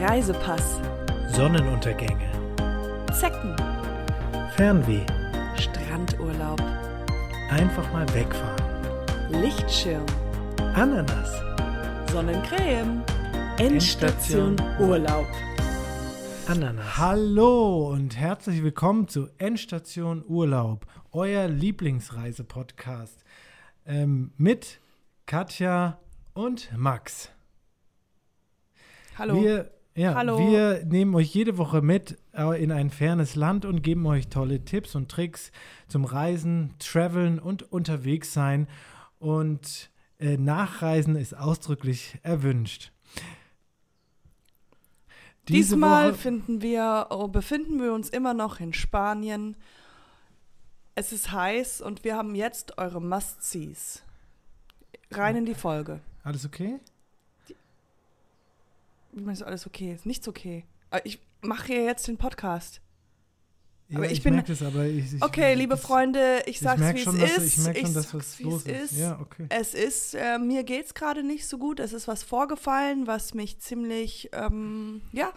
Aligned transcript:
Reisepass, 0.00 0.80
Sonnenuntergänge, 1.28 2.28
Zecken, 3.12 3.54
Fernweh, 4.56 5.06
Strandurlaub, 5.56 6.60
einfach 7.48 7.92
mal 7.92 8.06
wegfahren, 8.12 9.40
Lichtschirm, 9.40 10.04
Ananas, 10.74 11.30
Sonnencreme, 12.10 13.04
Endstation 13.58 14.56
Urlaub. 14.80 15.28
Ananas. 16.48 16.98
Hallo 16.98 17.90
und 17.90 18.16
herzlich 18.16 18.64
willkommen 18.64 19.06
zu 19.06 19.28
Endstation 19.38 20.24
Urlaub, 20.26 20.86
euer 21.12 21.46
Lieblingsreisepodcast 21.46 23.24
ähm, 23.86 24.32
mit 24.38 24.80
Katja 25.26 26.00
und 26.32 26.76
Max. 26.76 27.30
Hallo. 29.16 29.40
Wir, 29.40 29.70
ja, 29.94 30.14
Hallo. 30.14 30.38
wir 30.38 30.84
nehmen 30.84 31.14
euch 31.14 31.32
jede 31.34 31.56
Woche 31.58 31.82
mit 31.82 32.18
äh, 32.32 32.62
in 32.62 32.72
ein 32.72 32.90
fernes 32.90 33.36
Land 33.36 33.64
und 33.64 33.82
geben 33.82 34.06
euch 34.06 34.28
tolle 34.28 34.64
Tipps 34.64 34.94
und 34.94 35.10
Tricks 35.10 35.52
zum 35.88 36.04
Reisen, 36.04 36.74
Traveln 36.78 37.38
und 37.38 37.62
unterwegs 37.72 38.32
sein. 38.32 38.66
Und 39.18 39.90
äh, 40.18 40.36
Nachreisen 40.36 41.16
ist 41.16 41.36
ausdrücklich 41.36 42.18
erwünscht. 42.22 42.90
Diese 45.48 45.74
Diesmal 45.74 46.10
Woche- 46.12 46.18
finden 46.18 46.62
wir, 46.62 47.06
oh, 47.10 47.28
befinden 47.28 47.80
wir 47.80 47.92
uns 47.92 48.08
immer 48.08 48.34
noch 48.34 48.60
in 48.60 48.72
Spanien. 48.72 49.56
Es 50.94 51.12
ist 51.12 51.32
heiß 51.32 51.80
und 51.82 52.04
wir 52.04 52.16
haben 52.16 52.34
jetzt 52.34 52.78
eure 52.78 53.00
Must-Sees. 53.00 54.02
Rein 55.10 55.36
in 55.36 55.44
die 55.44 55.54
Folge. 55.54 56.00
Alles 56.22 56.46
okay? 56.46 56.78
Du, 59.14 59.44
alles 59.44 59.66
okay? 59.66 59.94
Ist 59.94 60.06
nichts 60.06 60.26
okay. 60.28 60.64
Ich 61.04 61.18
mache 61.40 61.66
hier 61.66 61.84
jetzt 61.84 62.06
den 62.08 62.16
Podcast. 62.18 62.80
Ja, 63.88 63.98
Aber 63.98 64.06
ich 64.06 64.12
ich 64.12 64.22
bin- 64.22 64.34
merke 64.34 64.48
das, 64.52 64.62
aber 64.62 64.86
ich, 64.86 65.12
ich 65.14 65.22
Okay, 65.22 65.54
liebe 65.54 65.76
Freunde, 65.76 66.42
ich 66.46 66.58
sag's, 66.58 66.80
merk 66.80 66.96
wie 66.96 67.00
es 67.00 67.06
ist. 67.36 67.58
Ich 67.58 67.64
merke 67.64 67.80
schon, 67.80 67.94
dass 67.94 68.14
was 68.14 68.38
wie 68.38 68.42
los 68.44 68.64
es 68.66 68.82
ist. 68.84 68.92
ist. 68.92 68.98
Ja, 68.98 69.18
okay. 69.20 69.46
Es 69.50 69.74
ist, 69.74 70.14
äh, 70.14 70.38
mir 70.38 70.64
geht's 70.64 70.94
gerade 70.94 71.22
nicht 71.22 71.46
so 71.46 71.58
gut. 71.58 71.80
Es 71.80 71.92
ist 71.92 72.08
was 72.08 72.22
vorgefallen, 72.22 73.06
was 73.06 73.34
mich 73.34 73.60
ziemlich, 73.60 74.30
ähm, 74.32 75.02
ja, 75.12 75.32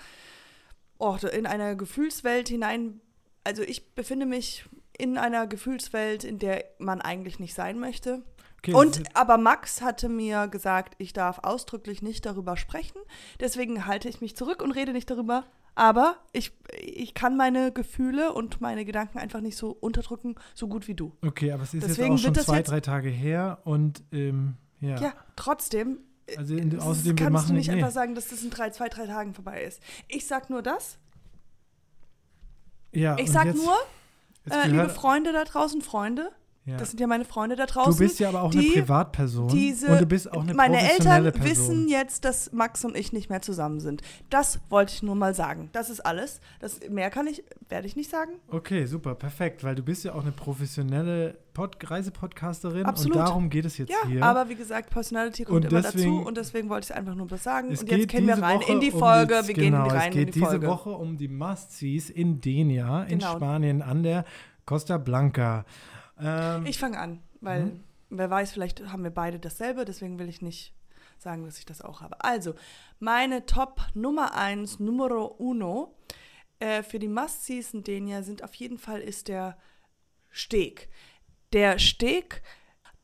oh, 0.97 1.17
in 1.33 1.45
einer 1.45 1.75
Gefühlswelt 1.75 2.47
hinein. 2.47 3.01
Also 3.43 3.63
ich 3.63 3.93
befinde 3.95 4.25
mich 4.25 4.65
in 4.97 5.17
einer 5.17 5.45
Gefühlswelt, 5.45 6.23
in 6.23 6.39
der 6.39 6.63
man 6.79 7.01
eigentlich 7.01 7.39
nicht 7.39 7.53
sein 7.53 7.77
möchte. 7.79 8.23
Okay 8.59 8.73
Und 8.73 9.03
aber 9.15 9.37
Max 9.37 9.81
hatte 9.81 10.09
mir 10.09 10.47
gesagt, 10.47 10.95
ich 10.97 11.13
darf 11.13 11.39
ausdrücklich 11.43 12.01
nicht 12.01 12.25
darüber 12.25 12.57
sprechen. 12.57 12.99
Deswegen 13.39 13.85
halte 13.85 14.09
ich 14.09 14.21
mich 14.21 14.35
zurück 14.35 14.61
und 14.61 14.71
rede 14.71 14.93
nicht 14.93 15.09
darüber. 15.09 15.45
Aber 15.75 16.17
ich, 16.33 16.53
ich 16.81 17.13
kann 17.13 17.37
meine 17.37 17.71
Gefühle 17.71 18.33
und 18.33 18.61
meine 18.61 18.83
Gedanken 18.83 19.19
einfach 19.19 19.41
nicht 19.41 19.57
so 19.57 19.69
unterdrücken, 19.69 20.33
so 20.55 20.67
gut 20.67 20.87
wie 20.87 20.95
du. 20.95 21.13
okay, 21.23 21.51
aber 21.51 21.61
es 21.63 21.73
ist 21.75 21.87
deswegen 21.87 22.17
jetzt 22.17 22.27
auch 22.27 22.33
schon 22.35 22.43
zwei, 22.43 22.63
drei 22.63 22.79
Tage 22.81 23.09
her 23.09 23.59
und 23.63 24.03
ähm, 24.11 24.55
ja. 24.79 24.99
Ja, 24.99 25.13
trotzdem. 25.35 25.99
äh, 26.25 26.37
Also 26.37 26.55
in, 26.55 26.71
das 26.71 26.81
außerdem, 26.83 27.05
wir 27.19 27.25
kannst 27.25 27.33
machen 27.33 27.47
du 27.49 27.53
nicht 27.53 27.67
nee. 27.69 27.75
einfach 27.75 27.91
sagen, 27.91 28.15
dass 28.15 28.27
das 28.29 28.41
in 28.41 28.49
drei, 28.49 28.71
zwei, 28.71 28.89
drei 28.89 29.05
Tagen 29.05 29.35
vorbei 29.35 29.61
ist. 29.63 29.79
Ich 30.07 30.25
sag 30.25 30.49
nur 30.49 30.63
das. 30.63 30.97
Ja, 32.91 33.15
Ich 33.19 33.31
sag 33.31 33.45
jetzt- 33.45 33.57
nur, 33.63 33.75
jetzt 34.45 34.55
äh, 34.65 34.67
liebe 34.69 34.89
Freunde 34.89 35.31
da 35.33 35.43
draußen, 35.43 35.81
Freunde, 35.81 36.31
ja. 36.67 36.77
das 36.77 36.91
sind 36.91 36.99
ja 36.99 37.07
meine 37.07 37.25
Freunde 37.25 37.55
da 37.55 37.65
draußen. 37.65 37.93
Du 37.93 37.97
bist 37.97 38.19
ja 38.19 38.29
aber 38.29 38.43
auch 38.43 38.51
die, 38.51 38.59
eine 38.59 38.69
Privatperson 38.81 39.47
diese, 39.47 39.87
und 39.87 40.01
du 40.01 40.05
bist 40.05 40.31
auch 40.31 40.43
eine 40.43 40.53
Meine 40.53 40.77
Eltern 40.91 41.23
Person. 41.31 41.43
wissen 41.43 41.87
jetzt, 41.87 42.25
dass 42.25 42.51
Max 42.53 42.85
und 42.85 42.95
ich 42.95 43.13
nicht 43.13 43.29
mehr 43.29 43.41
zusammen 43.41 43.79
sind. 43.79 44.01
Das 44.29 44.59
wollte 44.69 44.93
ich 44.93 45.01
nur 45.01 45.15
mal 45.15 45.33
sagen. 45.33 45.69
Das 45.71 45.89
ist 45.89 46.01
alles. 46.01 46.39
Das, 46.59 46.79
mehr 46.89 47.09
kann 47.09 47.25
ich, 47.25 47.43
werde 47.69 47.87
ich 47.87 47.95
nicht 47.95 48.11
sagen. 48.11 48.33
Okay, 48.49 48.85
super, 48.85 49.15
perfekt, 49.15 49.63
weil 49.63 49.73
du 49.73 49.81
bist 49.81 50.03
ja 50.03 50.13
auch 50.13 50.21
eine 50.21 50.31
professionelle 50.31 51.37
Pod 51.53 51.77
Reisepodcasterin 51.89 52.85
Absolut. 52.85 53.15
und 53.17 53.23
darum 53.23 53.49
geht 53.49 53.65
es 53.65 53.79
jetzt 53.79 53.89
Ja, 53.89 54.07
hier. 54.07 54.21
aber 54.23 54.47
wie 54.49 54.53
gesagt, 54.55 54.91
Personality 54.91 55.43
kommt 55.43 55.65
Und 55.65 55.71
immer 55.71 55.81
deswegen- 55.81 56.17
dazu 56.17 56.27
und 56.27 56.37
deswegen 56.37 56.69
wollte 56.69 56.91
ich 56.91 56.95
einfach 56.95 57.15
nur 57.15 57.31
was 57.31 57.41
sagen. 57.43 57.71
es 57.71 57.81
und 57.81 57.89
jetzt 57.91 58.09
gehen 58.09 58.27
wir 58.27 58.37
rein 58.37 58.59
Woche 58.59 58.71
in 58.73 58.79
die 58.79 58.91
um 58.91 58.99
Folge. 58.99 59.39
die- 59.41 59.47
wir 59.47 59.55
genau, 59.55 59.83
gehen 59.87 59.91
rein 59.97 60.09
es 60.09 60.13
geht 60.13 60.19
in 60.21 60.25
die 60.27 60.31
diese 60.33 60.45
Folge. 60.45 60.67
Woche 60.67 60.89
um 60.91 61.17
die 61.17 61.27
Must-Sees 61.27 62.09
in 62.11 62.41
Denia, 62.41 63.03
in 63.03 63.17
Genau. 63.19 63.31
Spanien, 63.37 63.81
an 63.81 64.03
der 64.03 64.23
Costa 64.65 64.97
Blanca. 64.99 65.65
Ähm, 66.19 66.65
Ich 66.65 66.79
fange 66.79 66.99
an, 66.99 67.21
weil 67.41 67.65
Mhm. 67.65 67.83
wer 68.09 68.29
weiß, 68.29 68.51
vielleicht 68.51 68.87
haben 68.87 69.03
wir 69.03 69.11
beide 69.11 69.39
dasselbe, 69.39 69.85
deswegen 69.85 70.19
will 70.19 70.29
ich 70.29 70.41
nicht 70.41 70.73
sagen, 71.19 71.45
dass 71.45 71.57
ich 71.57 71.65
das 71.65 71.81
auch 71.81 72.01
habe. 72.01 72.23
Also, 72.23 72.53
meine 72.99 73.45
Top 73.45 73.81
Nummer 73.93 74.35
1, 74.35 74.79
Numero 74.79 75.25
uno 75.25 75.95
äh, 76.59 76.83
für 76.83 76.99
die 76.99 77.07
Must-Sees 77.07 77.73
in 77.73 77.83
Denia 77.83 78.23
sind 78.23 78.43
auf 78.43 78.53
jeden 78.55 78.77
Fall 78.77 79.01
ist 79.01 79.27
der 79.27 79.57
Steg. 80.29 80.89
Der 81.53 81.79
Steg, 81.79 82.41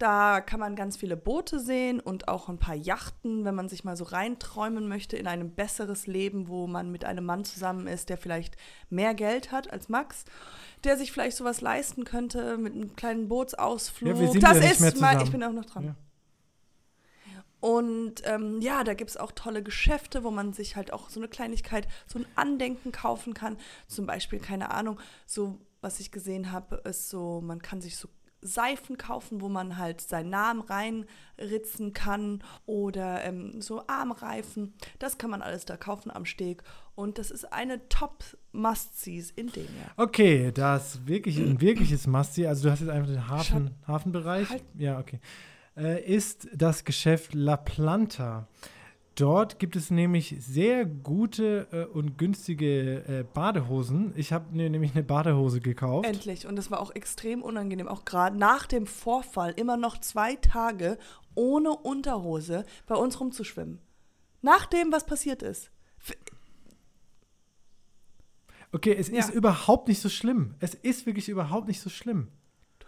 da 0.04 0.42
kann 0.42 0.60
man 0.60 0.76
ganz 0.76 0.98
viele 0.98 1.16
Boote 1.16 1.62
sehen 1.62 2.02
und 2.02 2.28
auch 2.28 2.50
ein 2.50 2.58
paar 2.58 2.76
Yachten, 2.76 3.46
wenn 3.46 3.56
man 3.56 3.70
sich 3.70 3.86
mal 3.86 3.96
so 3.96 4.04
reinträumen 4.04 4.90
möchte 4.90 5.16
in 5.16 5.28
ein 5.28 5.56
besseres 5.56 6.08
Leben, 6.08 6.50
wo 6.50 6.68
man 6.68 6.92
mit 6.92 7.06
einem 7.06 7.24
Mann 7.24 7.46
zusammen 7.46 7.88
ist, 7.88 8.10
der 8.10 8.18
vielleicht 8.18 8.58
mehr 8.90 9.14
Geld 9.14 9.54
hat 9.54 9.72
als 9.72 9.88
Max, 9.88 10.26
der 10.84 10.98
sich 10.98 11.14
vielleicht 11.14 11.38
sowas 11.38 11.62
leisten 11.62 12.04
könnte 12.04 12.58
mit 12.58 12.74
einem 12.74 12.98
kleinen 12.98 13.30
Bootsausflug. 13.30 14.18
Ja, 14.18 14.54
das 14.54 14.60
ja 14.60 14.88
ist 14.88 15.00
mal, 15.00 15.24
ich 15.24 15.32
bin 15.32 15.42
auch 15.42 15.54
noch 15.54 15.64
dran. 15.64 15.86
Ja. 15.86 15.96
Und 17.62 18.24
ähm, 18.26 18.60
ja, 18.60 18.84
da 18.84 18.96
gibt 18.96 19.12
es 19.12 19.16
auch 19.16 19.32
tolle 19.32 19.64
Geschäfte, 19.64 20.26
wo 20.26 20.32
man 20.32 20.52
sich 20.52 20.76
halt 20.76 20.92
auch 20.92 21.10
so 21.10 21.22
eine 21.22 21.30
Kleinigkeit, 21.30 21.88
so 22.08 22.20
ein 22.20 22.26
Andenken 22.36 22.92
kaufen 22.92 23.34
kann. 23.34 23.56
Zum 23.88 24.06
Beispiel, 24.06 24.40
keine 24.40 24.72
Ahnung, 24.72 25.00
so 25.26 25.62
was 25.80 26.02
ich 26.02 26.12
gesehen 26.12 26.52
habe, 26.52 26.82
ist 26.84 27.10
so, 27.10 27.40
man 27.40 27.62
kann 27.62 27.80
sich 27.80 27.96
so 27.96 28.10
Seifen 28.44 28.98
kaufen, 28.98 29.42
wo 29.42 29.50
man 29.50 29.78
halt 29.78 30.02
seinen 30.02 30.30
Namen 30.30 30.62
reinritzen 30.62 31.94
kann 31.94 32.44
oder 32.66 33.24
ähm, 33.24 33.62
so 33.62 33.88
Armreifen. 33.88 34.74
Das 35.00 35.18
kann 35.18 35.30
man 35.30 35.42
alles 35.42 35.66
da 35.66 35.78
kaufen 35.78 36.12
am 36.12 36.26
Steg. 36.26 36.64
Und 36.96 37.18
das 37.18 37.32
ist 37.32 37.52
eine 37.52 37.88
Top-Must-Sees 37.90 39.32
in 39.32 39.48
Denia. 39.48 39.92
Okay, 39.98 40.52
das 40.52 41.08
wirklich 41.08 41.38
ein 41.38 41.60
wirkliches 41.60 42.06
Must-See, 42.06 42.46
also 42.46 42.64
du 42.64 42.72
hast 42.72 42.82
jetzt 42.82 42.90
einfach 42.90 43.10
den 43.10 43.28
Hafen, 43.28 43.72
Hafenbereich. 43.88 44.50
Halt. 44.50 44.64
Ja, 44.76 45.00
okay. 45.00 45.20
Äh, 45.76 46.04
ist 46.04 46.48
das 46.54 46.84
Geschäft 46.84 47.34
La 47.34 47.58
Planta. 47.58 48.48
Dort 49.16 49.60
gibt 49.60 49.76
es 49.76 49.92
nämlich 49.92 50.36
sehr 50.40 50.86
gute 50.86 51.68
äh, 51.72 51.86
und 51.86 52.18
günstige 52.18 53.04
äh, 53.08 53.24
Badehosen. 53.32 54.12
Ich 54.16 54.34
habe 54.34 54.46
mir 54.56 54.70
nämlich 54.72 54.94
eine 54.96 55.04
Badehose 55.04 55.62
gekauft. 55.62 56.08
Endlich. 56.08 56.48
Und 56.48 56.56
das 56.56 56.72
war 56.72 56.80
auch 56.80 56.90
extrem 56.96 57.44
unangenehm. 57.44 57.88
Auch 57.88 58.06
gerade 58.06 58.36
nach 58.38 58.66
dem 58.66 58.88
Vorfall 58.88 59.52
immer 59.56 59.78
noch 59.78 60.00
zwei 60.00 60.36
Tage 60.38 60.98
ohne 61.36 61.70
Unterhose 61.72 62.66
bei 62.88 62.96
uns 62.96 63.20
rumzuschwimmen. 63.20 63.80
Nach 64.42 64.66
dem, 64.66 64.92
was 64.92 65.06
passiert 65.06 65.44
ist. 65.44 65.70
F- 66.00 66.18
Okay, 68.72 68.96
es 68.98 69.10
Ja. 69.10 69.20
ist 69.20 69.30
überhaupt 69.30 69.88
nicht 69.88 70.02
so 70.02 70.10
schlimm. 70.10 70.56
Es 70.60 70.74
ist 70.74 71.06
wirklich 71.06 71.30
überhaupt 71.30 71.68
nicht 71.68 71.80
so 71.80 71.92
schlimm. 71.92 72.30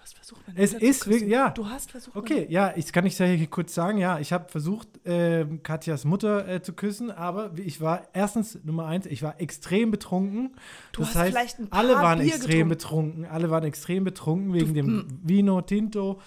Du 0.05 0.09
hast 0.09 0.17
versucht, 0.17 0.47
meine 0.47 0.59
Es 0.59 0.73
Mutter 0.73 0.85
ist 0.85 0.99
zu 0.99 1.05
küssen. 1.05 1.19
wirklich- 1.21 1.31
ja. 1.31 1.49
Du 1.49 1.67
hast 1.67 1.89
versucht. 1.91 2.15
Okay, 2.15 2.45
ja, 2.47 2.73
ich 2.75 2.93
kann 2.93 3.07
ich 3.07 3.17
hier 3.17 3.47
kurz 3.47 3.73
sagen, 3.73 3.97
ja, 3.97 4.19
ich 4.19 4.31
habe 4.33 4.49
versucht, 4.49 4.87
ähm, 5.03 5.63
Katjas 5.63 6.05
Mutter 6.05 6.47
äh, 6.47 6.61
zu 6.61 6.73
küssen, 6.73 7.09
aber 7.09 7.51
ich 7.57 7.81
war 7.81 8.03
erstens 8.13 8.59
Nummer 8.63 8.85
eins, 8.85 9.07
ich 9.07 9.23
war 9.23 9.41
extrem 9.41 9.89
betrunken. 9.89 10.51
Du 10.91 10.99
das 11.01 11.09
hast 11.09 11.15
heißt, 11.15 11.29
vielleicht 11.31 11.59
ein 11.59 11.69
paar 11.69 11.79
alle 11.79 11.95
waren 11.95 12.19
Bier 12.19 12.27
extrem 12.35 12.69
getrunken. 12.69 13.13
betrunken, 13.23 13.25
alle 13.25 13.49
waren 13.49 13.63
extrem 13.63 14.03
betrunken 14.03 14.53
wegen 14.53 14.73
dem 14.75 15.07
Vino 15.23 15.61
Tinto. 15.61 16.21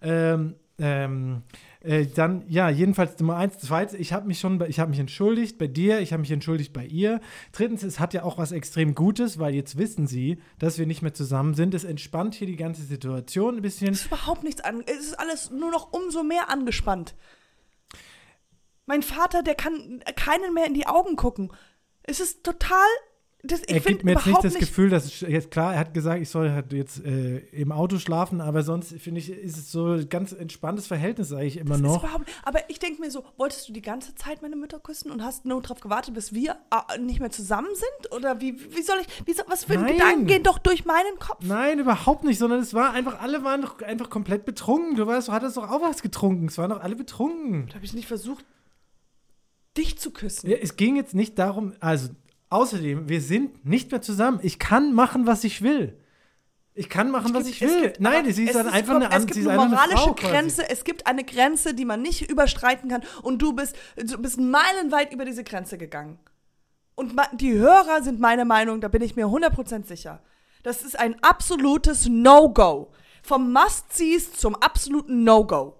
Ähm, 0.00 0.54
ähm, 0.78 1.42
äh, 1.84 2.06
dann, 2.06 2.44
ja, 2.48 2.70
jedenfalls 2.70 3.18
Nummer 3.18 3.36
eins. 3.36 3.58
Zweitens, 3.58 3.98
ich 3.98 4.12
habe 4.14 4.26
mich 4.26 4.40
schon, 4.40 4.60
ich 4.68 4.80
habe 4.80 4.90
mich 4.90 4.98
entschuldigt 4.98 5.58
bei 5.58 5.66
dir, 5.66 6.00
ich 6.00 6.12
habe 6.12 6.22
mich 6.22 6.30
entschuldigt 6.30 6.72
bei 6.72 6.86
ihr. 6.86 7.20
Drittens, 7.52 7.82
es 7.82 8.00
hat 8.00 8.14
ja 8.14 8.22
auch 8.22 8.38
was 8.38 8.52
extrem 8.52 8.94
Gutes, 8.94 9.38
weil 9.38 9.54
jetzt 9.54 9.76
wissen 9.76 10.06
sie, 10.06 10.38
dass 10.58 10.78
wir 10.78 10.86
nicht 10.86 11.02
mehr 11.02 11.12
zusammen 11.12 11.52
sind. 11.52 11.74
Es 11.74 11.84
entspannt 11.84 12.34
hier 12.34 12.46
die 12.46 12.56
ganze 12.56 12.82
Situation 12.82 13.56
ein 13.56 13.62
bisschen. 13.62 13.92
Es 13.92 14.00
ist 14.00 14.06
überhaupt 14.06 14.44
nichts 14.44 14.62
an. 14.62 14.82
Es 14.86 15.00
ist 15.00 15.18
alles 15.18 15.50
nur 15.50 15.70
noch 15.70 15.92
umso 15.92 16.22
mehr 16.22 16.48
angespannt. 16.48 17.14
Mein 18.86 19.02
Vater, 19.02 19.42
der 19.42 19.54
kann 19.54 20.02
keinen 20.16 20.54
mehr 20.54 20.66
in 20.66 20.74
die 20.74 20.86
Augen 20.86 21.16
gucken. 21.16 21.52
Es 22.02 22.18
ist 22.18 22.44
total. 22.44 22.88
Das, 23.46 23.60
ich 23.66 23.74
er 23.74 23.80
gibt 23.80 24.04
mir 24.04 24.12
jetzt 24.12 24.26
nicht 24.26 24.42
das 24.42 24.54
Gefühl, 24.54 24.88
dass 24.88 25.04
es 25.04 25.20
jetzt 25.20 25.50
klar, 25.50 25.74
er 25.74 25.80
hat 25.80 25.92
gesagt, 25.92 26.22
ich 26.22 26.30
soll 26.30 26.50
halt 26.50 26.72
jetzt 26.72 27.04
äh, 27.04 27.38
im 27.52 27.72
Auto 27.72 27.98
schlafen, 27.98 28.40
aber 28.40 28.62
sonst 28.62 28.94
finde 28.98 29.20
ich, 29.20 29.30
ist 29.30 29.58
es 29.58 29.70
so 29.70 29.92
ein 29.92 30.08
ganz 30.08 30.32
entspanntes 30.32 30.86
Verhältnis 30.86 31.30
eigentlich 31.32 31.58
immer 31.58 31.74
Das 31.74 31.82
noch. 31.82 32.02
überhaupt, 32.04 32.24
aber 32.42 32.60
ich 32.70 32.78
denke 32.78 33.02
mir 33.02 33.10
so, 33.10 33.22
wolltest 33.36 33.68
du 33.68 33.72
die 33.74 33.82
ganze 33.82 34.14
Zeit 34.14 34.40
meine 34.40 34.56
Mütter 34.56 34.78
küssen 34.78 35.10
und 35.10 35.22
hast 35.22 35.44
nur 35.44 35.60
darauf 35.60 35.80
gewartet, 35.80 36.14
bis 36.14 36.32
wir 36.32 36.56
äh, 36.70 36.98
nicht 36.98 37.20
mehr 37.20 37.30
zusammen 37.30 37.68
sind? 37.74 38.12
Oder 38.12 38.40
wie, 38.40 38.58
wie 38.74 38.82
soll 38.82 38.96
ich, 39.00 39.26
wie 39.26 39.34
soll, 39.34 39.44
was 39.48 39.64
für 39.64 39.74
Nein. 39.74 39.92
Gedanken 39.92 40.26
gehen 40.26 40.42
doch 40.42 40.58
durch 40.58 40.86
meinen 40.86 41.18
Kopf? 41.18 41.40
Nein, 41.42 41.78
überhaupt 41.78 42.24
nicht, 42.24 42.38
sondern 42.38 42.60
es 42.60 42.72
war 42.72 42.92
einfach, 42.92 43.20
alle 43.20 43.44
waren 43.44 43.60
doch 43.60 43.82
einfach 43.82 44.08
komplett 44.08 44.46
betrunken. 44.46 44.96
Du 44.96 45.06
weißt, 45.06 45.28
du 45.28 45.32
hattest 45.32 45.58
doch 45.58 45.70
auch 45.70 45.82
was 45.82 46.00
getrunken. 46.00 46.46
Es 46.46 46.56
waren 46.56 46.70
doch 46.70 46.80
alle 46.80 46.96
betrunken. 46.96 47.66
Da 47.68 47.74
habe 47.74 47.84
ich 47.84 47.92
nicht 47.92 48.08
versucht. 48.08 48.44
dich 49.76 49.98
zu 49.98 50.12
küssen. 50.12 50.48
Ja, 50.48 50.56
es 50.56 50.76
ging 50.76 50.96
jetzt 50.96 51.14
nicht 51.14 51.38
darum, 51.38 51.74
also 51.80 52.08
außerdem, 52.50 53.08
wir 53.08 53.20
sind 53.20 53.64
nicht 53.64 53.90
mehr 53.90 54.02
zusammen. 54.02 54.40
Ich 54.42 54.58
kann 54.58 54.92
machen, 54.94 55.26
was 55.26 55.44
ich 55.44 55.62
will. 55.62 55.98
Ich 56.76 56.88
kann 56.88 57.10
machen, 57.10 57.32
was 57.34 57.46
ich 57.46 57.62
Es 57.62 57.70
will. 57.70 57.82
gibt- 57.82 58.00
Nein, 58.00 58.24
sie 58.32 58.44
ist 58.44 58.50
es 58.50 58.56
dann 58.56 58.68
einfach 58.68 58.96
eine, 58.96 59.06
Es 59.08 59.12
an- 59.14 59.26
gibt 59.26 59.38
eine 59.38 59.50
einfach 59.50 59.64
eine 59.64 59.74
moralische 59.74 59.96
Frau 60.02 60.14
quasi. 60.14 60.32
Grenze. 60.32 60.68
Es 60.70 60.82
gibt 60.84 61.06
eine 61.06 61.22
Grenze, 61.24 61.72
die 61.74 61.84
man 61.84 62.02
nicht 62.02 62.28
überstreiten 62.28 62.90
kann. 62.90 63.02
Und 63.22 63.40
du 63.42 63.52
bist, 63.52 63.76
du 63.96 64.18
bist 64.18 64.38
meilenweit 64.40 65.12
über 65.12 65.24
diese 65.24 65.44
Grenze 65.44 65.78
gegangen. 65.78 66.18
Und 66.96 67.14
die 67.34 67.54
Hörer 67.54 68.02
sind 68.02 68.18
meine 68.20 68.44
Meinung, 68.44 68.80
da 68.80 68.88
bin 68.88 69.02
ich 69.02 69.14
mir 69.16 69.26
100% 69.26 69.86
sicher. 69.86 70.20
Das 70.64 70.82
ist 70.82 70.98
ein 70.98 71.16
absolutes 71.22 72.08
No-Go. 72.08 72.90
Vom 73.22 73.52
Must-Sees 73.52 74.32
zum 74.32 74.54
absoluten 74.56 75.22
No-Go. 75.24 75.76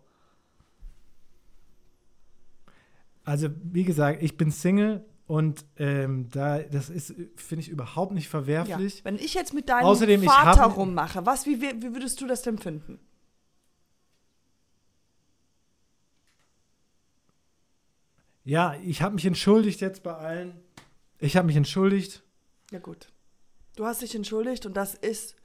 Also, 3.24 3.48
wie 3.72 3.84
gesagt, 3.84 4.22
ich 4.22 4.36
bin 4.36 4.50
Single 4.50 5.04
und 5.34 5.64
ähm, 5.76 6.28
da, 6.30 6.58
das 6.60 6.90
ist, 6.90 7.14
finde 7.36 7.60
ich, 7.62 7.68
überhaupt 7.68 8.12
nicht 8.12 8.26
Ja. 8.26 8.30
verwerflich. 8.30 9.04
Wenn 9.04 9.16
ich 9.16 9.34
jetzt 9.34 9.52
mit 9.54 9.68
deinem 9.68 9.86
Außerdem, 9.86 10.22
Vater 10.22 10.60
hab- 10.62 10.76
rummache, 10.76 11.24
was, 11.26 11.46
wie, 11.46 11.60
wie 11.60 11.92
würdest 11.94 12.20
du 12.20 12.26
das 12.26 12.42
denn 12.42 12.58
finden? 12.58 12.98
Ja, 18.44 18.74
ich 18.84 19.02
habe 19.02 19.14
mich 19.14 19.24
entschuldigt 19.24 19.80
jetzt 19.80 20.02
bei 20.02 20.14
allen. 20.14 20.54
Ich 21.18 21.36
habe 21.36 21.46
mich 21.46 21.56
entschuldigt. 21.56 22.22
Ja, 22.70 22.78
gut. 22.78 23.08
Du 23.76 23.86
hast 23.86 24.02
dich 24.02 24.14
entschuldigt 24.14 24.66
und 24.66 24.76
das 24.76 24.94
ist 24.94 25.36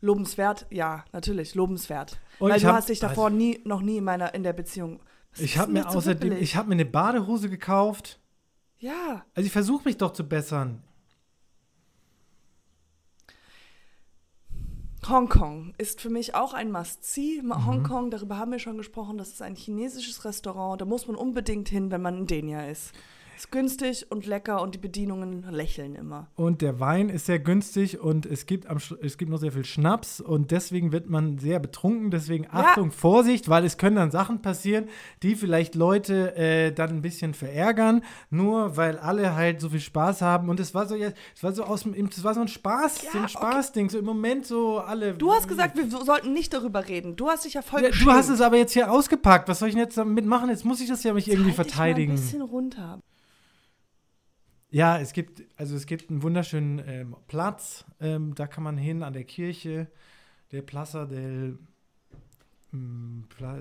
lobenswert. 0.00 0.66
Ja, 0.70 1.04
natürlich, 1.12 1.54
lobenswert. 1.54 2.18
Und 2.40 2.50
Weil 2.50 2.60
du 2.60 2.66
hab- 2.66 2.76
hast 2.76 2.88
dich 2.88 2.98
davor 2.98 3.30
nie, 3.30 3.60
noch 3.64 3.80
nie 3.82 3.98
in 3.98 4.04
meiner, 4.04 4.34
in 4.34 4.42
der 4.42 4.52
Beziehung. 4.52 5.00
Was 5.00 5.04
Ich 5.38 5.58
habe 5.58 5.72
mir 5.72 5.88
außerdem, 5.88 6.32
ich 6.32 6.56
habe 6.56 6.68
mir 6.68 6.74
eine 6.74 6.84
Badehose 6.84 7.48
gekauft. 7.48 8.18
Ja, 8.78 9.24
Also 9.34 9.46
ich 9.46 9.52
versuche 9.52 9.84
mich 9.84 9.96
doch 9.96 10.12
zu 10.12 10.28
bessern. 10.28 10.82
Hongkong 15.08 15.74
ist 15.78 16.00
für 16.00 16.10
mich 16.10 16.34
auch 16.34 16.52
ein 16.54 16.70
Must-See. 16.70 17.40
Mhm. 17.42 17.66
Hongkong, 17.66 18.10
darüber 18.10 18.36
haben 18.36 18.52
wir 18.52 18.58
schon 18.58 18.76
gesprochen, 18.76 19.16
das 19.16 19.28
ist 19.28 19.42
ein 19.42 19.54
chinesisches 19.54 20.24
Restaurant. 20.24 20.80
Da 20.80 20.84
muss 20.84 21.06
man 21.06 21.16
unbedingt 21.16 21.68
hin, 21.68 21.90
wenn 21.90 22.02
man 22.02 22.18
in 22.18 22.26
Denia 22.26 22.66
ist. 22.66 22.92
Ist 23.38 23.52
günstig 23.52 24.06
und 24.10 24.26
lecker 24.26 24.60
und 24.62 24.74
die 24.74 24.78
Bedienungen 24.78 25.44
lächeln 25.48 25.94
immer. 25.94 26.26
Und 26.34 26.60
der 26.60 26.80
Wein 26.80 27.08
ist 27.08 27.26
sehr 27.26 27.38
günstig 27.38 28.00
und 28.00 28.26
es 28.26 28.46
gibt, 28.46 28.66
am, 28.66 28.78
es 29.00 29.16
gibt 29.16 29.30
noch 29.30 29.38
sehr 29.38 29.52
viel 29.52 29.64
Schnaps 29.64 30.20
und 30.20 30.50
deswegen 30.50 30.90
wird 30.90 31.08
man 31.08 31.38
sehr 31.38 31.60
betrunken. 31.60 32.10
Deswegen 32.10 32.48
Achtung, 32.50 32.90
Vorsicht, 32.90 33.48
weil 33.48 33.64
es 33.64 33.78
können 33.78 33.94
dann 33.94 34.10
Sachen 34.10 34.42
passieren, 34.42 34.86
die 35.22 35.36
vielleicht 35.36 35.76
Leute 35.76 36.34
äh, 36.34 36.72
dann 36.72 36.90
ein 36.90 37.00
bisschen 37.02 37.32
verärgern, 37.32 38.02
nur 38.28 38.76
weil 38.76 38.98
alle 38.98 39.36
halt 39.36 39.60
so 39.60 39.68
viel 39.68 39.78
Spaß 39.78 40.20
haben. 40.20 40.48
Und 40.48 40.58
es 40.58 40.74
war 40.74 40.86
so, 40.88 40.96
ja, 40.96 41.10
es 41.36 41.44
war 41.44 41.52
so 41.52 41.62
aus 41.62 41.84
dem, 41.84 41.94
es 41.94 42.24
war 42.24 42.34
so 42.34 42.40
ein 42.40 42.48
Spaß, 42.48 43.02
Ja, 43.04 43.10
so 43.12 43.18
ein 43.18 43.24
okay. 43.26 43.32
Spaßding. 43.34 43.88
So 43.90 44.00
im 44.00 44.04
Moment 44.04 44.46
so 44.46 44.78
alle. 44.80 45.14
Du 45.14 45.30
hast 45.32 45.46
gesagt, 45.46 45.76
wir 45.76 45.88
so- 45.88 46.02
sollten 46.04 46.32
nicht 46.32 46.52
darüber 46.52 46.88
reden. 46.88 47.14
Du 47.14 47.28
hast 47.28 47.44
dich 47.44 47.54
ja 47.54 47.62
voll 47.62 47.84
Ja, 47.84 47.90
du 47.90 48.10
hast 48.10 48.30
es 48.30 48.40
aber 48.40 48.56
jetzt 48.56 48.72
hier 48.72 48.90
ausgepackt. 48.90 49.48
Was 49.48 49.60
soll 49.60 49.68
ich 49.68 49.74
denn 49.76 49.84
jetzt 49.84 49.96
damit 49.96 50.26
machen? 50.26 50.48
Jetzt 50.50 50.64
muss 50.64 50.80
ich 50.80 50.88
das 50.88 51.04
ja 51.04 51.12
mich 51.14 51.30
irgendwie 51.30 51.52
verteidigen. 51.52 52.14
Mal 52.14 52.18
ein 52.18 52.24
bisschen 52.24 52.42
runter. 52.42 52.98
Ja, 54.70 54.98
es 54.98 55.12
gibt, 55.12 55.42
also 55.56 55.76
es 55.76 55.86
gibt 55.86 56.10
einen 56.10 56.22
wunderschönen 56.22 56.82
ähm, 56.86 57.16
Platz, 57.26 57.84
ähm, 58.00 58.34
da 58.34 58.46
kann 58.46 58.64
man 58.64 58.76
hin 58.76 59.02
an 59.02 59.14
der 59.14 59.24
Kirche, 59.24 59.86
der 60.52 60.62
Plaza 60.62 61.06
del 61.06 61.58
ähm, 62.74 63.24
Pla 63.30 63.60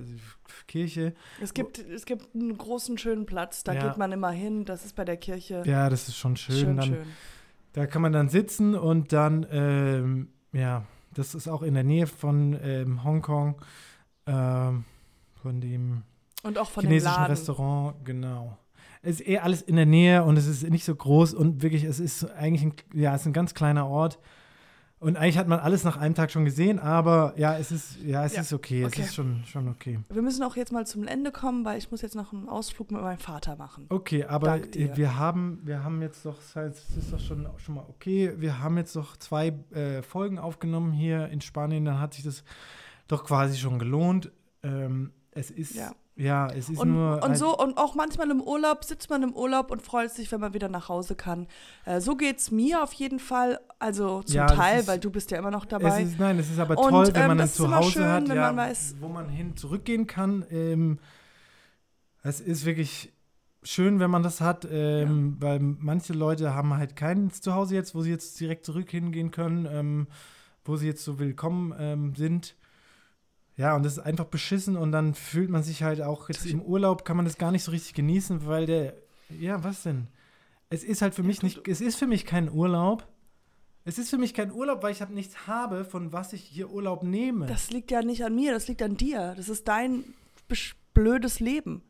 Kirche. 0.67 1.13
Es 1.41 1.53
gibt, 1.53 1.79
es 1.79 2.05
gibt 2.05 2.35
einen 2.35 2.57
großen, 2.57 2.97
schönen 2.97 3.25
Platz, 3.25 3.63
da 3.63 3.73
Ja. 3.73 3.87
geht 3.87 3.97
man 3.97 4.11
immer 4.11 4.31
hin, 4.31 4.65
das 4.65 4.83
ist 4.83 4.95
bei 4.95 5.05
der 5.05 5.17
Kirche. 5.17 5.63
Ja, 5.65 5.89
das 5.89 6.09
ist 6.09 6.17
schon 6.17 6.35
schön. 6.35 6.55
schön, 6.57 6.77
dann, 6.77 6.87
schön. 6.89 7.07
Da 7.73 7.87
kann 7.87 8.01
man 8.01 8.11
dann 8.11 8.27
sitzen 8.27 8.75
und 8.75 9.13
dann, 9.13 9.45
ähm, 9.49 10.29
ja, 10.51 10.85
das 11.13 11.35
ist 11.35 11.47
auch 11.47 11.61
in 11.61 11.73
der 11.73 11.83
Nähe 11.83 12.07
von 12.07 12.57
ähm, 12.61 13.03
Hongkong, 13.03 13.61
ähm, 14.25 14.83
von 15.41 15.61
dem 15.61 16.03
Und 16.43 16.57
auch 16.57 16.69
von 16.69 16.83
dem 16.83 16.89
chinesischen 16.89 17.15
Laden. 17.15 17.31
Restaurant, 17.31 18.05
genau. 18.05 18.57
Es 19.01 19.19
ist 19.19 19.27
eh 19.27 19.39
alles 19.39 19.61
in 19.61 19.75
der 19.75 19.85
Nähe 19.85 20.23
und 20.23 20.37
es 20.37 20.47
ist 20.47 20.69
nicht 20.69 20.85
so 20.85 20.95
groß 20.95 21.33
und 21.33 21.61
wirklich, 21.61 21.83
es 21.83 21.99
ist 21.99 22.25
eigentlich 22.31 22.63
ein, 22.63 22.73
ja, 22.93 23.13
es 23.15 23.21
ist 23.21 23.27
ein 23.27 23.33
ganz 23.33 23.53
kleiner 23.53 23.87
Ort. 23.87 24.19
Und 24.99 25.15
eigentlich 25.15 25.37
hat 25.37 25.47
man 25.47 25.59
alles 25.59 25.83
nach 25.83 25.97
einem 25.97 26.15
Tag 26.15 26.31
schon 26.31 26.43
gesehen, 26.43 26.79
aber 26.79 27.35
ja, 27.37 27.55
es 27.55 27.71
ist, 27.71 27.99
ja, 28.03 28.25
es 28.25 28.33
Ja, 28.33 28.41
ist 28.41 28.51
okay, 28.51 28.83
okay. 28.83 29.01
es 29.01 29.09
ist 29.09 29.15
schon, 29.15 29.43
schon 29.45 29.67
okay. 29.67 29.99
Wir 30.09 30.23
müssen 30.23 30.41
auch 30.41 30.55
jetzt 30.55 30.71
mal 30.71 30.87
zum 30.87 31.05
Ende 31.05 31.31
kommen, 31.31 31.63
weil 31.65 31.77
ich 31.77 31.91
muss 31.91 32.01
jetzt 32.01 32.15
noch 32.15 32.33
einen 32.33 32.49
Ausflug 32.49 32.89
mit 32.89 33.01
meinem 33.01 33.19
Vater 33.19 33.57
machen. 33.57 33.85
Okay, 33.89 34.23
aber 34.23 34.55
äh, 34.75 34.97
wir 34.97 35.15
haben, 35.15 35.59
wir 35.63 35.83
haben 35.83 36.01
jetzt 36.01 36.25
doch, 36.25 36.39
es 36.55 36.55
ist 36.97 37.13
doch 37.13 37.19
schon, 37.19 37.47
schon 37.57 37.75
mal 37.75 37.85
okay, 37.87 38.33
wir 38.37 38.59
haben 38.59 38.75
jetzt 38.77 38.95
doch 38.95 39.15
zwei 39.17 39.53
äh, 39.71 40.01
Folgen 40.01 40.39
aufgenommen 40.39 40.91
hier 40.93 41.27
in 41.27 41.41
Spanien, 41.41 41.85
dann 41.85 41.99
hat 41.99 42.15
sich 42.15 42.23
das 42.23 42.43
doch 43.07 43.23
quasi 43.23 43.55
schon 43.59 43.77
gelohnt. 43.77 44.31
Ähm, 44.63 45.11
es 45.29 45.51
ist, 45.51 45.75
Ja. 45.75 45.91
Ja, 46.17 46.47
es 46.47 46.67
ist 46.69 46.79
Und, 46.79 46.93
nur. 46.93 47.15
und 47.23 47.23
ein- 47.31 47.35
so, 47.35 47.55
und 47.57 47.77
auch 47.77 47.93
manchmal 47.95 48.29
im 48.31 48.41
Urlaub 48.41 48.83
sitzt 48.83 49.09
man 49.09 49.21
im 49.23 49.33
Urlaub 49.33 49.69
und 49.71 49.81
freut 49.81 50.11
sich, 50.11 50.31
wenn 50.31 50.39
man 50.41 50.53
wieder 50.53 50.67
nach 50.67 50.89
Hause 50.89 51.15
kann. 51.15 51.47
Äh, 51.85 52.01
so 52.01 52.15
geht's 52.15 52.49
mir 52.51 52.81
auf 52.83 52.91
jeden 52.93 53.19
Fall, 53.19 53.59
also 53.79 54.23
zum 54.23 54.35
Ja, 54.35 54.47
Teil, 54.47 54.79
ist- 54.81 54.87
weil 54.87 54.99
du 54.99 55.09
bist 55.11 55.29
ja 55.31 55.37
immer 55.37 55.51
noch 55.51 55.63
Es 55.63 55.69
dabei. 55.69 56.01
ist, 56.01 56.19
nein, 56.19 56.39
es 56.39 56.49
ist 56.49 56.59
aber 56.59 56.77
Und, 56.77 56.89
toll, 56.91 57.07
wenn 57.07 57.15
ähm, 57.21 57.27
man 57.27 57.37
dann 57.37 57.37
das 57.39 57.51
ist 57.51 57.55
zu 57.57 57.65
immer 57.65 57.77
Hause 57.77 57.91
schön, 57.91 58.07
hat, 58.07 58.27
wenn 58.29 58.35
ja, 58.35 58.51
man 58.51 58.69
weiß- 58.71 58.95
wo 58.99 59.07
man 59.07 59.29
hin 59.29 59.55
zurückgehen 59.55 60.07
kann. 60.07 60.43
Ähm, 60.49 60.99
es 62.23 62.41
ist 62.41 62.65
wirklich 62.65 63.11
schön, 63.63 63.99
wenn 63.99 64.09
man 64.11 64.23
das 64.23 64.41
hat, 64.41 64.67
ähm, 64.71 65.37
weil 65.39 65.59
manche 65.59 66.13
Leute 66.13 66.53
haben 66.53 66.73
halt 66.75 66.95
keins 66.95 67.41
zu 67.41 67.53
Hause 67.53 67.75
jetzt, 67.75 67.95
wo 67.95 68.01
sie 68.01 68.11
jetzt 68.11 68.39
direkt 68.39 68.65
zurück 68.65 68.89
hingehen 68.89 69.31
können, 69.31 69.67
ähm, 69.69 70.07
wo 70.65 70.75
sie 70.77 70.87
jetzt 70.87 71.03
so 71.03 71.19
willkommen 71.19 71.73
ähm, 71.77 72.15
sind. 72.15 72.55
Ja, 73.57 73.75
und 73.75 73.83
das 73.83 73.93
ist 73.93 73.99
einfach 73.99 74.25
beschissen 74.25 74.77
und 74.77 74.91
dann 74.91 75.13
fühlt 75.15 75.49
man 75.49 75.63
sich 75.63 75.81
halt 75.83 76.01
auch 76.01 76.29
jetzt 76.29 76.45
im 76.45 76.61
Urlaub 76.61 77.03
kann 77.05 77.17
man 77.17 77.25
das 77.25 77.37
gar 77.39 77.51
nicht 77.51 77.63
so 77.63 77.71
richtig 77.71 77.93
genießen, 77.95 78.45
weil 78.45 78.65
der, 78.67 78.93
ja, 79.39 79.63
was 79.63 79.83
denn? 79.83 80.07
Es 80.69 80.83
ist 80.83 81.01
halt 81.01 81.15
für 81.15 81.23
mich 81.23 81.39
du- 81.39 81.47
nicht, 81.47 81.67
es 81.67 81.81
ist 81.81 81.97
für 81.97 82.07
mich 82.07 82.25
kein 82.25 82.51
Urlaub. 82.51 83.07
Es 83.83 83.97
ist 83.97 84.09
für 84.09 84.17
mich 84.17 84.33
kein 84.33 84.51
Urlaub, 84.51 84.83
weil 84.83 84.91
ich 84.91 84.99
halt 85.01 85.11
nichts 85.11 85.47
habe, 85.47 85.85
von 85.85 86.11
was 86.13 86.33
ich 86.33 86.41
hier 86.43 86.69
Urlaub 86.69 87.03
nehme. 87.03 87.45
Das 87.47 87.71
liegt 87.71 87.89
ja 87.89 88.01
nicht 88.03 88.23
an 88.25 88.35
mir, 88.35 88.51
das 88.53 88.67
liegt 88.67 88.81
an 88.83 88.97
dir. 88.97 89.33
Das 89.37 89.47
ist 89.49 89.67
dein 89.67 90.03
blödes 90.93 91.39
Leben. 91.39 91.81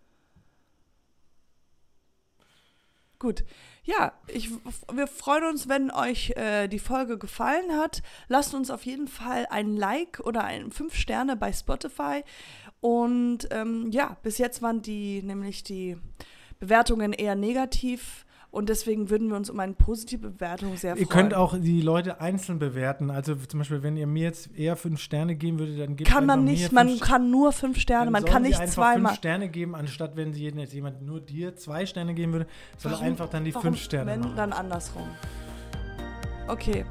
Gut. 3.19 3.43
Ja, 3.83 4.13
ich, 4.27 4.51
wir 4.93 5.07
freuen 5.07 5.45
uns, 5.45 5.67
wenn 5.67 5.91
euch 5.91 6.31
äh, 6.31 6.67
die 6.67 6.77
Folge 6.77 7.17
gefallen 7.17 7.73
hat. 7.73 8.03
Lasst 8.27 8.53
uns 8.53 8.69
auf 8.69 8.85
jeden 8.85 9.07
Fall 9.07 9.47
ein 9.49 9.75
Like 9.75 10.19
oder 10.23 10.43
ein 10.43 10.71
5 10.71 10.93
Sterne 10.93 11.35
bei 11.35 11.51
Spotify. 11.51 12.23
Und 12.79 13.47
ähm, 13.49 13.89
ja, 13.91 14.17
bis 14.21 14.37
jetzt 14.37 14.61
waren 14.61 14.81
die 14.81 15.23
nämlich 15.23 15.63
die 15.63 15.97
Bewertungen 16.59 17.13
eher 17.13 17.35
negativ. 17.35 18.25
Und 18.57 18.69
deswegen 18.69 19.11
würden 19.11 19.29
wir 19.29 19.35
uns 19.37 19.51
um 19.51 19.59
eine 19.59 19.73
positive 19.73 20.29
Bewertung 20.31 20.75
sehr 20.77 20.95
freuen. 20.95 21.05
Ihr 21.05 21.07
könnt 21.07 21.35
auch 21.35 21.55
die 21.55 21.79
Leute 21.81 22.19
einzeln 22.21 22.57
bewerten. 22.57 23.11
Also 23.11 23.35
zum 23.35 23.59
Beispiel, 23.59 23.83
wenn 23.83 23.97
ihr 23.97 24.07
mir 24.07 24.23
jetzt 24.23 24.49
eher 24.57 24.75
fünf 24.75 24.99
Sterne 24.99 25.35
geben 25.35 25.59
würdet, 25.59 25.79
dann 25.79 25.95
gebt 25.95 26.09
kann 26.09 26.25
man 26.25 26.43
nicht, 26.43 26.71
man 26.71 26.99
kann 26.99 27.29
nur 27.29 27.51
fünf 27.51 27.79
Sterne, 27.79 28.05
Dann 28.05 28.13
man 28.13 28.25
kann 28.25 28.41
nicht 28.41 28.59
einfach 28.59 28.73
zweimal. 28.73 29.11
fünf 29.11 29.17
Sterne 29.19 29.49
geben, 29.49 29.75
anstatt 29.75 30.15
wenn 30.15 30.33
sie 30.33 30.43
jetzt 30.49 30.73
jemand 30.73 31.03
nur 31.03 31.19
dir 31.21 31.55
zwei 31.55 31.85
Sterne 31.85 32.15
geben 32.15 32.31
würde, 32.33 32.47
soll 32.79 32.93
Warum- 32.93 33.05
einfach 33.05 33.29
dann 33.29 33.45
die 33.45 33.53
warum, 33.53 33.61
fünf 33.73 33.79
Sterne 33.83 34.09
Wenn, 34.11 34.19
machen. 34.21 34.33
dann 34.35 34.53
andersrum. 34.53 35.03
Okay. 36.47 36.83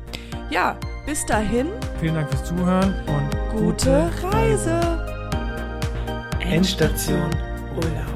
Ja, 0.51 0.79
bis 1.05 1.27
dahin, 1.27 1.67
Vielen 1.99 2.15
Dank 2.15 2.29
fürs 2.31 2.45
Zuhören 2.45 2.95
und 3.09 3.59
gute 3.61 4.09
Reise. 4.23 4.81
Endstation 6.41 7.31
Urlaub. 7.75 8.16